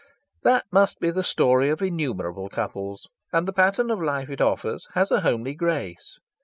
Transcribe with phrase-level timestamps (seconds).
[0.41, 4.87] That must be the story of innumerable couples, and the pattern of life it offers
[4.95, 6.17] has a homely grace.